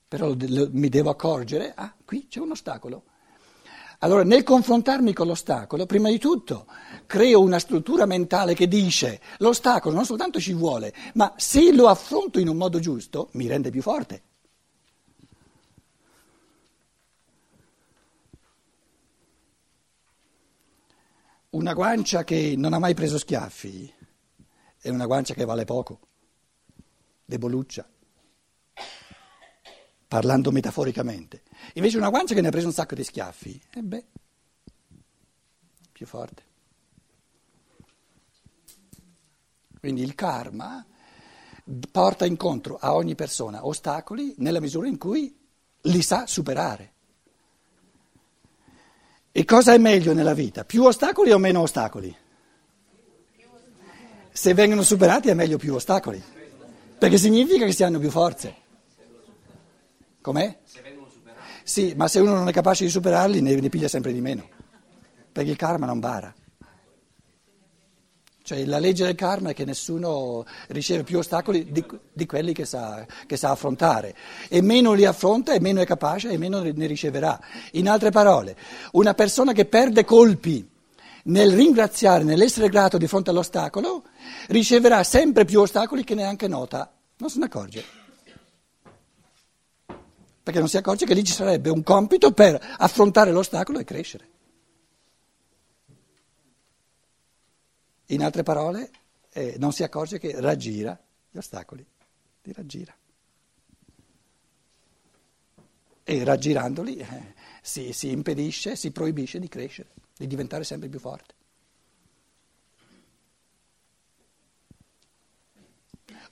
Però 0.09 0.27
lo, 0.27 0.37
lo, 0.41 0.69
mi 0.73 0.91
devo 0.91 1.09
accorgere, 1.09 1.73
ah, 1.75 1.95
qui 2.05 2.27
c'è 2.29 2.41
un 2.41 2.51
ostacolo. 2.51 3.05
Allora, 4.03 4.25
nel 4.25 4.45
confrontarmi 4.45 5.13
con 5.13 5.27
l'ostacolo, 5.27 5.85
prima 5.85 6.09
di 6.09 6.19
tutto 6.19 6.67
creo 7.05 7.41
una 7.41 7.59
struttura 7.59 8.07
mentale 8.07 8.55
che 8.55 8.67
dice 8.67 9.21
l'ostacolo 9.39 9.95
non 9.95 10.07
soltanto 10.07 10.41
ci 10.41 10.55
vuole, 10.55 10.95
ma 11.15 11.35
se 11.37 11.71
lo 11.73 11.87
affronto 11.87 12.39
in 12.39 12.49
un 12.49 12.57
modo 12.57 12.79
giusto 12.79 13.29
mi 13.33 13.47
rende 13.47 13.71
più 13.71 13.83
forte. 13.83 14.23
Una 21.51 21.75
guancia 21.75 22.25
che 22.25 22.55
non 22.57 22.73
ha 22.73 22.79
mai 22.79 22.95
preso 22.95 23.19
schiaffi 23.19 23.93
è 24.79 24.89
una 24.89 25.05
guancia 25.05 25.35
che 25.35 25.45
vale 25.45 25.67
poco, 25.67 26.01
deboluccia, 27.23 27.87
parlando 30.11 30.51
metaforicamente. 30.51 31.43
Invece 31.75 31.97
una 31.97 32.09
guancia 32.09 32.35
che 32.35 32.41
ne 32.41 32.49
ha 32.49 32.51
preso 32.51 32.67
un 32.67 32.73
sacco 32.73 32.97
di 32.97 33.05
schiaffi, 33.05 33.63
e 33.71 33.79
eh 33.79 33.83
beh, 33.83 34.05
più 35.93 36.05
forte. 36.05 36.43
Quindi 39.79 40.03
il 40.03 40.17
karma 40.17 40.85
porta 41.93 42.27
incontro 42.27 42.77
a 42.81 42.97
ogni 42.97 43.15
persona 43.15 43.65
ostacoli 43.65 44.35
nella 44.39 44.59
misura 44.59 44.89
in 44.89 44.99
cui 44.99 45.33
li 45.83 46.03
sa 46.03 46.27
superare. 46.27 46.93
E 49.31 49.45
cosa 49.45 49.75
è 49.75 49.79
meglio 49.79 50.13
nella 50.13 50.35
vita? 50.35 50.65
Più 50.65 50.83
ostacoli 50.83 51.31
o 51.31 51.39
meno 51.39 51.61
ostacoli? 51.61 52.13
Se 54.33 54.55
vengono 54.55 54.83
superati 54.83 55.29
è 55.29 55.35
meglio 55.35 55.57
più 55.57 55.73
ostacoli, 55.73 56.21
perché 56.99 57.17
significa 57.17 57.65
che 57.65 57.73
si 57.73 57.85
hanno 57.85 58.01
più 58.01 58.11
forze. 58.11 58.60
Com'è? 60.21 60.59
Sì, 61.63 61.95
ma 61.97 62.09
se 62.09 62.21
uno 62.21 62.35
non 62.35 62.49
è 62.49 62.53
capace 62.53 62.85
di 62.85 62.91
superarli 62.91 63.41
ne, 63.41 63.55
ne 63.55 63.69
piglia 63.69 63.89
sempre 63.89 64.13
di 64.13 64.21
meno, 64.21 64.49
perché 65.33 65.51
il 65.51 65.57
karma 65.57 65.87
non 65.87 66.01
bara. 66.01 66.35
Cioè 68.43 68.65
la 68.65 68.81
legge 68.81 69.05
del 69.05 69.15
karma 69.15 69.51
è 69.51 69.55
che 69.55 69.65
nessuno 69.65 70.45
riceve 70.69 71.05
più 71.05 71.19
ostacoli 71.19 71.71
di, 71.71 71.85
di 72.13 72.27
quelli 72.27 72.53
che 72.53 72.65
sa, 72.65 73.07
che 73.25 73.37
sa, 73.37 73.51
affrontare 73.51 74.17
e 74.49 74.61
meno 74.61 74.93
li 74.93 75.05
affronta 75.05 75.53
e 75.53 75.61
meno 75.61 75.81
è 75.81 75.87
capace 75.87 76.31
e 76.31 76.39
meno 76.39 76.61
ne 76.61 76.87
riceverà. 76.87 77.39
In 77.73 77.89
altre 77.89 78.11
parole, 78.11 78.57
una 78.93 79.15
persona 79.15 79.53
che 79.53 79.67
perde 79.67 80.05
colpi 80.05 80.69
nel 81.25 81.53
ringraziare, 81.53 82.25
nell'essere 82.25 82.69
grato 82.69 82.99
di 82.99 83.07
fronte 83.07 83.31
all'ostacolo, 83.31 84.03
riceverà 84.49 85.05
sempre 85.05 85.45
più 85.45 85.61
ostacoli 85.61 86.03
che 86.03 86.17
neanche 86.17 86.49
nota, 86.49 86.93
non 87.19 87.31
se 87.31 87.39
ne 87.39 87.45
accorge 87.45 88.00
perché 90.43 90.59
non 90.59 90.69
si 90.69 90.77
accorge 90.77 91.07
che 91.07 91.15
lì 91.15 91.25
ci 91.25 91.33
sarebbe 91.33 91.71
un 91.71 91.83
compito 91.83 92.33
per 92.33 92.59
affrontare 92.79 93.31
l'ostacolo 93.31 93.79
e 93.79 93.85
crescere. 93.85 94.29
In 98.07 98.23
altre 98.23 98.43
parole, 98.43 98.91
eh, 99.33 99.55
non 99.59 99.73
si 99.73 99.83
accorge 99.83 100.19
che 100.19 100.41
raggira 100.41 100.99
gli 101.31 101.39
ostacoli, 101.39 101.87
li 102.43 102.53
raggira. 102.53 102.95
E 106.03 106.25
raggirandoli 106.25 106.97
eh, 106.97 107.35
si, 107.63 107.93
si 107.93 108.11
impedisce, 108.11 108.75
si 108.75 108.91
proibisce 108.91 109.39
di 109.39 109.49
crescere, 109.49 109.91
di 110.17 110.27
diventare 110.27 110.65
sempre 110.65 110.89
più 110.89 110.99
forte. 110.99 111.35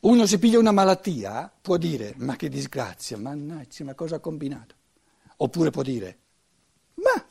Uno 0.01 0.27
si 0.27 0.39
piglia 0.39 0.59
una 0.59 0.71
malattia, 0.71 1.53
può 1.61 1.77
dire, 1.77 2.15
ma 2.19 2.37
che 2.37 2.49
disgrazia, 2.49 3.17
mannaggia, 3.17 3.85
ma 3.85 3.95
cosa 3.95 4.17
ha 4.17 4.21
combinato? 4.21 4.77
Oppure 5.39 5.71
può 5.71 5.83
dire, 5.83 6.19
ma 6.95 7.27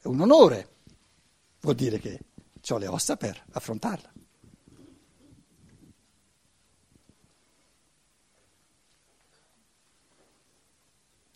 è 0.00 0.06
un 0.06 0.20
onore, 0.20 0.68
vuol 1.60 1.74
dire 1.74 1.98
che 1.98 2.20
ho 2.68 2.78
le 2.78 2.86
ossa 2.86 3.16
per 3.16 3.44
affrontarla. 3.52 4.12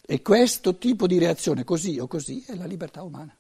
E 0.07 0.23
questo 0.23 0.77
tipo 0.77 1.07
di 1.07 1.19
reazione, 1.19 1.65
così 1.65 2.01
o 2.01 2.09
così, 2.09 2.43
è 2.45 2.55
la 2.57 2.67
libertà 2.67 3.03
umana. 3.03 3.37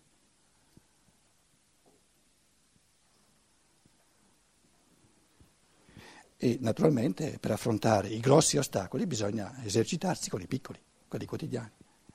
E 6.42 6.56
naturalmente 6.62 7.36
per 7.38 7.50
affrontare 7.50 8.08
i 8.08 8.18
grossi 8.18 8.56
ostacoli 8.56 9.06
bisogna 9.06 9.62
esercitarsi 9.62 10.30
con 10.30 10.40
i 10.40 10.46
piccoli, 10.46 10.80
quelli 11.06 11.26
quotidiani, 11.26 11.70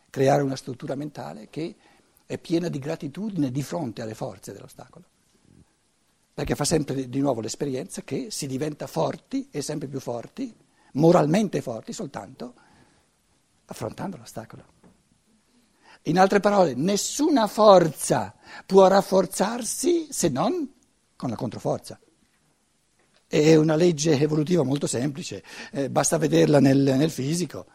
creare 0.10 0.42
una 0.42 0.56
struttura 0.56 0.96
mentale 0.96 1.48
che 1.48 1.76
è 2.26 2.40
piena 2.40 2.68
di 2.68 2.80
gratitudine 2.80 3.52
di 3.52 3.62
fronte 3.62 4.02
alle 4.02 4.16
forze 4.16 4.52
dell'ostacolo. 4.52 5.06
Perché 6.34 6.56
fa 6.56 6.66
sempre 6.66 7.08
di 7.08 7.20
nuovo 7.20 7.40
l'esperienza 7.40 8.02
che 8.02 8.32
si 8.32 8.48
diventa 8.48 8.88
forti 8.88 9.48
e 9.52 9.62
sempre 9.62 9.88
più 9.88 10.00
forti, 10.00 10.52
moralmente 10.94 11.62
forti 11.62 11.94
soltanto 11.94 12.56
affrontando 13.66 14.18
l'ostacolo. 14.18 14.64
In 16.06 16.18
altre 16.18 16.40
parole, 16.40 16.74
nessuna 16.74 17.46
forza 17.46 18.34
può 18.66 18.88
rafforzarsi 18.88 20.08
se 20.10 20.30
non 20.30 20.74
con 21.16 21.30
la 21.30 21.36
controforza. 21.36 22.00
È 23.28 23.56
una 23.56 23.76
legge 23.76 24.20
evolutiva 24.20 24.64
molto 24.64 24.86
semplice, 24.86 25.44
eh, 25.72 25.90
basta 25.90 26.18
vederla 26.18 26.60
nel, 26.60 26.78
nel 26.78 27.10
fisico. 27.10 27.66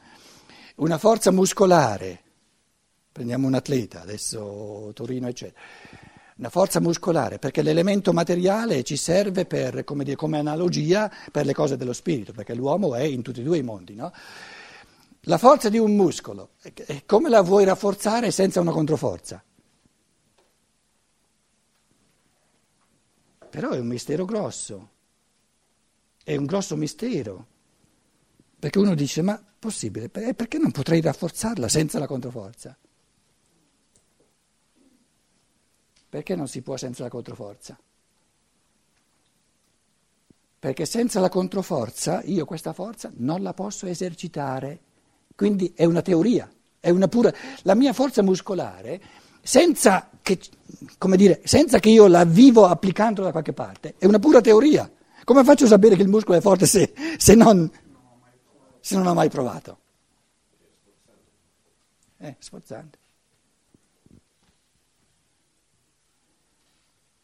Una 0.76 0.96
forza 0.96 1.32
muscolare, 1.32 2.22
prendiamo 3.10 3.48
un 3.48 3.54
atleta, 3.54 4.00
adesso 4.00 4.92
Torino 4.94 5.26
eccetera, 5.26 5.60
una 6.36 6.50
forza 6.50 6.80
muscolare, 6.80 7.38
perché 7.38 7.62
l'elemento 7.62 8.12
materiale 8.12 8.84
ci 8.84 8.96
serve 8.96 9.44
per, 9.44 9.82
come, 9.82 10.04
dire, 10.04 10.16
come, 10.16 10.38
analogia 10.38 11.12
per 11.30 11.44
le 11.44 11.52
cose 11.52 11.76
dello 11.76 11.92
spirito, 11.92 12.32
perché 12.32 12.54
l'uomo 12.54 12.94
è 12.94 13.02
in 13.02 13.20
tutti 13.20 13.40
e 13.40 13.42
due 13.42 13.58
i 13.58 13.62
mondi. 13.62 13.94
No? 13.94 14.12
La 15.24 15.36
forza 15.36 15.68
di 15.68 15.78
un 15.78 15.96
muscolo, 15.96 16.52
come 17.06 17.28
la 17.28 17.42
vuoi 17.42 17.64
rafforzare 17.64 18.30
senza 18.30 18.60
una 18.60 18.70
controforza? 18.70 19.42
Però 23.50 23.70
è 23.70 23.78
un 23.78 23.86
mistero 23.86 24.24
grosso 24.24 24.98
è 26.32 26.36
un 26.36 26.46
grosso 26.46 26.76
mistero, 26.76 27.46
perché 28.56 28.78
uno 28.78 28.94
dice 28.94 29.20
ma 29.20 29.42
possibile, 29.58 30.08
perché 30.08 30.58
non 30.58 30.70
potrei 30.70 31.00
rafforzarla 31.00 31.68
senza 31.68 31.98
la 31.98 32.06
controforza? 32.06 32.76
Perché 36.08 36.36
non 36.36 36.46
si 36.46 36.62
può 36.62 36.76
senza 36.76 37.02
la 37.02 37.08
controforza? 37.08 37.76
Perché 40.60 40.86
senza 40.86 41.18
la 41.18 41.28
controforza 41.28 42.22
io 42.22 42.44
questa 42.44 42.72
forza 42.72 43.10
non 43.16 43.42
la 43.42 43.52
posso 43.52 43.86
esercitare, 43.86 44.80
quindi 45.34 45.72
è 45.74 45.84
una 45.84 46.02
teoria, 46.02 46.48
è 46.78 46.90
una 46.90 47.08
pura... 47.08 47.32
La 47.62 47.74
mia 47.74 47.92
forza 47.92 48.22
muscolare, 48.22 49.02
senza 49.42 50.10
che, 50.22 50.38
dire, 51.16 51.40
senza 51.42 51.80
che 51.80 51.90
io 51.90 52.06
la 52.06 52.24
vivo 52.24 52.66
applicandola 52.66 53.26
da 53.26 53.32
qualche 53.32 53.52
parte, 53.52 53.94
è 53.98 54.06
una 54.06 54.20
pura 54.20 54.40
teoria. 54.40 54.88
Come 55.24 55.44
faccio 55.44 55.64
a 55.64 55.68
sapere 55.68 55.96
che 55.96 56.02
il 56.02 56.08
muscolo 56.08 56.38
è 56.38 56.40
forte 56.40 56.66
se, 56.66 56.92
se, 57.16 57.34
non, 57.34 57.70
se 58.80 58.96
non 58.96 59.06
ho 59.06 59.14
mai 59.14 59.28
provato? 59.28 59.78
È 62.16 62.36
sforzante. 62.38 62.98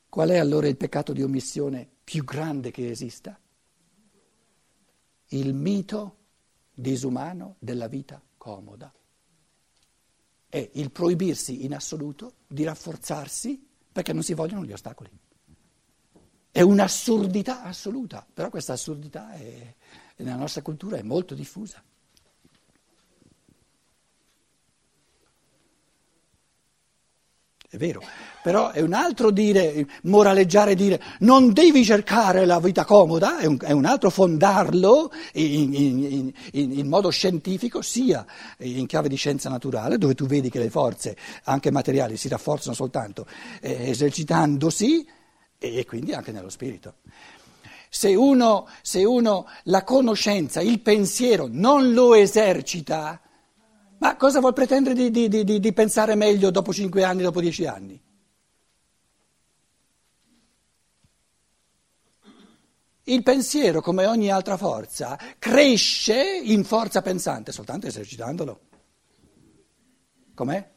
Qual 0.09 0.30
è 0.30 0.38
allora 0.38 0.66
il 0.66 0.76
peccato 0.76 1.12
di 1.12 1.22
omissione 1.22 1.87
più 2.02 2.24
grande 2.24 2.70
che 2.70 2.90
esista? 2.90 3.38
Il 5.28 5.52
mito 5.52 6.16
disumano 6.72 7.56
della 7.59 7.88
vita 7.88 8.22
comoda. 8.38 8.92
È 10.48 10.70
il 10.74 10.90
proibirsi 10.90 11.64
in 11.64 11.74
assoluto 11.74 12.35
di 12.46 12.64
rafforzarsi 12.64 13.68
perché 13.92 14.12
non 14.12 14.22
si 14.22 14.35
vogliono 14.35 14.64
gli 14.64 14.72
ostacoli. 14.72 15.11
È 16.57 16.62
un'assurdità 16.62 17.64
assoluta, 17.64 18.27
però 18.33 18.49
questa 18.49 18.73
assurdità 18.73 19.31
è, 19.35 19.75
nella 20.16 20.37
nostra 20.37 20.62
cultura 20.62 20.97
è 20.97 21.03
molto 21.03 21.35
diffusa. 21.35 21.83
è 27.69 27.77
vero, 27.77 28.03
però 28.42 28.71
è 28.71 28.81
un 28.81 28.95
altro 28.95 29.31
dire, 29.31 29.87
moraleggiare 30.05 30.71
e 30.71 30.75
dire 30.77 31.03
non 31.19 31.53
devi 31.53 31.85
cercare 31.85 32.47
la 32.47 32.59
vita 32.59 32.87
comoda, 32.87 33.38
è 33.38 33.45
un, 33.45 33.59
è 33.61 33.73
un 33.73 33.85
altro 33.85 34.09
fondarlo 34.09 35.12
in, 35.33 35.75
in, 35.75 36.33
in, 36.53 36.73
in, 36.79 36.88
modo 36.88 37.11
scientifico, 37.11 37.83
sia 37.83 38.25
in 38.59 38.87
chiave 38.87 39.09
di 39.09 39.16
scienza 39.16 39.51
naturale, 39.51 39.99
dove 39.99 40.14
tu 40.14 40.25
vedi 40.25 40.49
che 40.49 40.59
le 40.59 40.71
forze, 40.71 41.16
anche 41.45 41.71
materiali, 41.71 42.16
si 42.16 42.29
rafforzano 42.29 42.75
soltanto 42.75 43.27
eh, 43.61 43.90
esercitandosi, 43.90 45.07
e, 45.59 45.85
quindi 45.85 46.12
anche 46.12 46.33
nello 46.33 46.51
spirito. 46.51 46.97
Se 47.88 48.14
uno, 48.14 48.69
se 48.83 49.05
uno 49.05 49.47
la 49.64 49.85
conoscenza, 49.85 50.61
il 50.61 50.81
pensiero 50.81 51.49
non 51.51 51.92
lo 51.92 52.14
esercita, 52.14 53.21
ma 53.99 54.16
cosa 54.16 54.40
vuol 54.40 54.53
pretendere 54.53 54.95
di, 54.95 55.29
di, 55.29 55.45
di, 55.45 55.61
di 55.61 55.73
pensare 55.73 56.14
meglio 56.14 56.51
dopo 56.51 56.73
cinque 56.73 57.05
anni, 57.05 57.23
dopo 57.23 57.40
dieci 57.40 57.64
anni? 57.66 58.01
Il 63.09 63.23
pensiero, 63.23 63.81
come 63.81 64.05
ogni 64.05 64.31
altra 64.33 64.57
forza, 64.57 65.16
cresce 65.38 66.40
in 66.42 66.64
forza 66.64 67.03
pensante 67.03 67.53
soltanto 67.53 67.87
esercitandolo. 67.87 68.61
Com'è? 70.35 70.71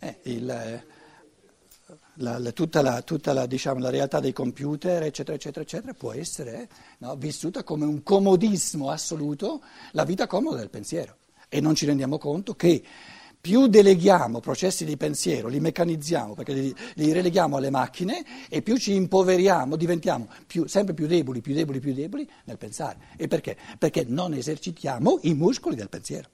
Eh, 0.00 0.18
il, 0.24 0.84
la, 2.14 2.38
la, 2.38 2.52
tutta, 2.52 2.82
la, 2.82 3.02
tutta 3.02 3.46
diciamo, 3.46 3.80
la, 3.80 3.90
realtà 3.90 4.20
dei 4.20 4.32
computer, 4.32 5.02
eccetera, 5.02 5.36
eccetera, 5.36 5.62
eccetera, 5.62 5.94
può 5.94 6.12
essere 6.12 6.68
no, 6.98 7.16
vissuta 7.16 7.62
come 7.62 7.84
un 7.84 8.02
comodismo 8.02 8.90
assoluto, 8.90 9.62
la 9.92 10.04
vita 10.04 10.26
comoda 10.26 10.58
del 10.58 10.70
pensiero. 10.70 11.16
E 11.48 11.60
non 11.60 11.74
ci 11.74 11.86
rendiamo 11.86 12.18
conto 12.18 12.54
che 12.54 12.82
più 13.40 13.68
deleghiamo 13.68 14.40
processi 14.40 14.84
di 14.84 14.96
pensiero, 14.96 15.48
li 15.48 15.60
meccanizziamo 15.60 16.34
perché 16.34 16.52
li, 16.52 16.74
li 16.94 17.12
releghiamo 17.12 17.56
alle 17.56 17.70
macchine 17.70 18.24
e 18.48 18.62
più 18.62 18.76
ci 18.76 18.94
impoveriamo, 18.94 19.76
diventiamo 19.76 20.28
più, 20.46 20.66
sempre 20.66 20.94
più 20.94 21.06
deboli, 21.06 21.40
più 21.40 21.54
deboli, 21.54 21.78
più 21.78 21.94
deboli 21.94 22.28
nel 22.44 22.58
pensare. 22.58 22.98
E 23.16 23.28
perché? 23.28 23.56
Perché 23.78 24.04
non 24.06 24.34
esercitiamo 24.34 25.20
i 25.22 25.34
muscoli 25.34 25.76
del 25.76 25.88
pensiero. 25.88 26.28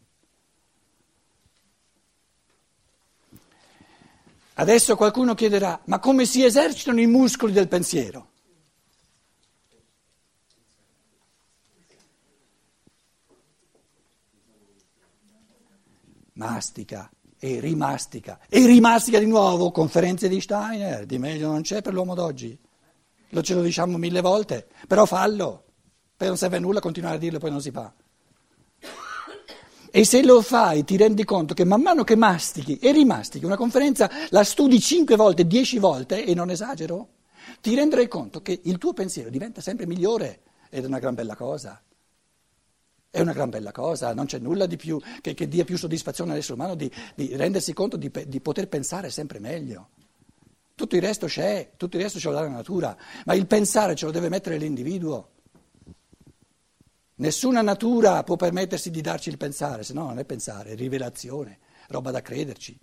Adesso 4.55 4.95
qualcuno 4.95 5.35
chiederà, 5.35 5.81
ma 5.87 5.99
come 5.99 6.27
si 6.27 6.45
esercitano 6.45 7.01
i 7.01 7.07
muscoli 7.07 7.53
del 7.53 7.67
pensiero? 7.67 8.29
Mastica 16.35 17.11
e 17.39 17.61
rimastica 17.61 18.41
e 18.49 18.65
rimastica 18.67 19.19
di 19.19 19.27
nuovo, 19.27 19.71
conferenze 19.71 20.29
di 20.29 20.41
Steiner, 20.41 21.05
di 21.05 21.19
meglio 21.19 21.51
non 21.51 21.63
c'è 21.63 21.83
per 21.83 21.93
l'uomo 21.93 22.15
d'oggi. 22.15 22.57
Lo 23.31 23.43
ce 23.43 23.55
lo 23.55 23.63
diciamo 23.63 23.99
mille 23.99 24.21
volte, 24.21 24.69
però 24.87 25.05
fallo, 25.05 25.65
poi 26.17 26.29
non 26.29 26.37
serve 26.37 26.59
a 26.59 26.61
nulla 26.61 26.81
continuare 26.81 27.17
a 27.17 27.19
dirlo, 27.19 27.39
poi 27.39 27.51
non 27.51 27.61
si 27.61 27.73
fa. 27.73 27.93
E 29.97 30.05
se 30.05 30.25
lo 30.25 30.41
fai 30.43 30.83
ti 30.83 30.97
rendi 30.97 31.23
conto 31.23 31.55
che 31.55 31.63
man 31.63 31.81
mano 31.81 32.03
che 32.03 32.17
mastichi 32.17 32.79
e 32.79 32.91
rimastichi 32.91 33.45
una 33.45 33.57
conferenza, 33.57 34.11
la 34.31 34.43
studi 34.43 34.81
cinque 34.81 35.15
volte, 35.15 35.47
dieci 35.47 35.79
volte, 35.79 36.25
e 36.25 36.35
non 36.35 36.51
esagero, 36.51 37.11
ti 37.61 37.77
renderai 37.77 38.09
conto 38.09 38.43
che 38.43 38.59
il 38.65 38.79
tuo 38.79 38.93
pensiero 38.93 39.31
diventa 39.31 39.61
sempre 39.61 39.87
migliore 39.87 40.41
ed 40.69 40.83
è 40.83 40.87
una 40.89 40.99
gran 40.99 41.15
bella 41.15 41.37
cosa. 41.37 41.81
È 43.09 43.21
una 43.21 43.33
gran 43.33 43.51
bella 43.51 43.71
cosa, 43.71 44.13
non 44.15 44.27
c'è 44.27 44.41
nulla 44.41 44.67
di 44.67 44.77
più 44.77 45.01
che, 45.21 45.33
che 45.33 45.47
dia 45.47 45.63
più 45.63 45.79
soddisfazione 45.79 46.33
all'essere 46.33 46.55
umano 46.55 46.75
di, 46.75 46.91
di 47.15 47.37
rendersi 47.37 47.73
conto 47.73 47.97
di, 47.97 48.11
di, 48.27 48.41
poter 48.41 48.67
pensare 48.67 49.11
sempre 49.11 49.39
meglio. 49.39 49.91
Tutto 50.75 50.97
il 50.97 51.03
resto 51.03 51.29
c'è, 51.29 51.71
tutto 51.77 51.99
il 51.99 52.03
resto 52.03 52.19
ce 52.19 52.31
lo 52.31 52.35
dà 52.35 52.41
la 52.41 52.49
natura, 52.49 52.97
ma 53.27 53.35
il 53.35 53.47
pensare 53.47 53.95
ce 53.95 54.07
lo 54.07 54.11
deve 54.11 54.29
mettere 54.29 54.59
l'individuo. 54.59 55.34
Nessuna 57.17 57.63
natura 57.63 58.25
può 58.25 58.35
permettersi 58.35 58.91
di 58.91 59.01
darci 59.01 59.29
il 59.29 59.37
pensare, 59.37 59.85
se 59.85 59.93
no 59.93 60.07
non 60.07 60.19
è 60.19 60.25
pensare, 60.25 60.71
è 60.71 60.75
rivelazione, 60.75 61.61
roba 61.89 62.11
da 62.11 62.21
crederci. 62.21 62.77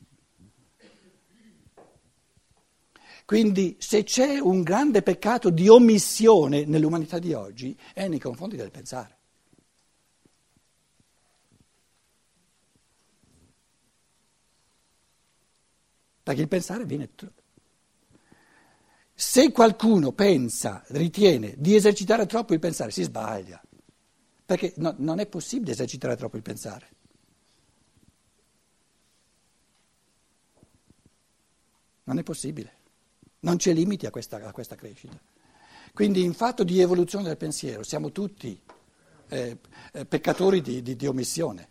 Quindi 3.26 3.76
se 3.80 4.04
c'è 4.04 4.40
un 4.40 4.62
grande 4.62 5.02
peccato 5.02 5.50
di 5.50 5.68
omissione 5.68 6.66
nell'umanità 6.66 7.20
di 7.20 7.34
oggi 7.34 7.78
è 7.94 8.08
nei 8.08 8.20
confronti 8.20 8.56
del 8.56 8.72
pensare. 8.72 9.18
Perché 16.24 16.42
il 16.42 16.48
pensare 16.48 16.86
viene... 16.86 17.10
Se 19.14 19.52
qualcuno 19.52 20.14
pensa, 20.14 20.84
ritiene 20.88 21.54
di 21.58 21.76
esercitare 21.76 22.26
troppo 22.26 22.54
il 22.54 22.60
pensare, 22.60 22.92
si 22.92 23.04
sbaglia 23.04 23.62
perché 24.52 24.74
no, 24.78 24.94
non 24.98 25.20
è 25.20 25.28
possibile 25.28 25.72
esercitare 25.72 26.18
troppo 26.18 26.36
il 26.36 26.42
pensare. 26.42 26.90
Non 32.04 32.18
è 32.18 32.24
possibile, 32.24 32.74
non 33.40 33.56
c'è 33.56 33.72
limiti 33.72 34.06
a 34.06 34.12
questa, 34.12 34.46
a 34.46 34.52
questa 34.52 34.76
crescita. 34.76 35.18
Quindi 35.94 36.24
in 36.24 36.34
fatto 36.34 36.66
di 36.66 36.82
evoluzione 36.82 37.24
del 37.24 37.38
pensiero 37.38 37.84
siamo 37.84 38.12
tutti 38.12 38.62
eh, 39.30 39.58
eh 39.94 40.06
peccatori 40.06 40.60
di, 40.60 40.82
di, 40.82 40.98
di 40.98 41.08
omissione 41.08 41.70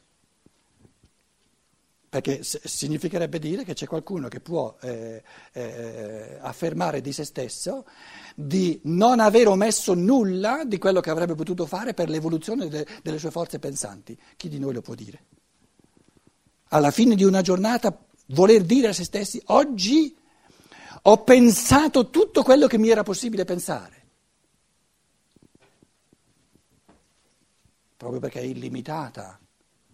perché 2.11 2.41
significherebbe 2.43 3.39
dire 3.39 3.63
che 3.63 3.73
c'è 3.73 3.87
qualcuno 3.87 4.27
che 4.27 4.41
può 4.41 4.77
eh, 4.81 5.23
eh, 5.53 6.39
affermare 6.41 7.01
di 7.01 7.13
se 7.13 7.25
stesso 7.25 7.87
di 8.35 8.81
non 8.85 9.21
aver 9.21 9.47
omesso 9.47 9.95
nulla 9.95 10.65
di 10.65 10.77
quello 10.77 11.01
che 11.01 11.11
avrebbe 11.11 11.37
potuto 11.37 11.67
fare 11.67 11.95
per 11.95 12.09
l'evoluzione 12.09 12.69
de, 12.69 12.85
delle 13.05 13.19
sue 13.21 13.31
forze 13.31 13.61
pensanti. 13.61 14.19
Chi 14.37 14.49
di 14.49 14.59
noi 14.59 14.75
lo 14.75 14.81
può 14.81 14.97
dire? 14.97 15.23
Alla 16.71 16.91
fine 16.91 17.15
di 17.15 17.23
una 17.23 17.43
giornata 17.43 17.97
voler 18.27 18.63
dire 18.63 18.89
a 18.89 18.93
se 18.93 19.05
stessi 19.05 19.41
oggi 19.47 20.17
ho 21.03 21.23
pensato 21.23 22.11
tutto 22.11 22.43
quello 22.43 22.67
che 22.67 22.77
mi 22.77 22.89
era 22.89 23.05
possibile 23.05 23.45
pensare. 23.45 23.99
Proprio 27.97 28.19
perché 28.19 28.41
è 28.41 28.45
illimitata 28.45 29.39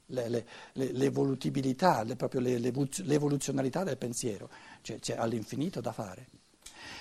l'evolutibilità, 0.06 2.04
l'evoluzionalità 2.04 3.84
del 3.84 3.96
pensiero, 3.96 4.50
cioè, 4.82 4.98
c'è 4.98 5.16
all'infinito 5.16 5.80
da 5.80 5.92
fare. 5.92 6.26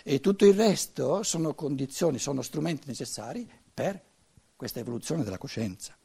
E 0.03 0.19
tutto 0.19 0.45
il 0.45 0.53
resto 0.53 1.23
sono 1.23 1.53
condizioni, 1.53 2.19
sono 2.19 2.41
strumenti 2.41 2.87
necessari 2.87 3.49
per 3.73 4.01
questa 4.55 4.79
evoluzione 4.79 5.23
della 5.23 5.37
coscienza. 5.37 5.95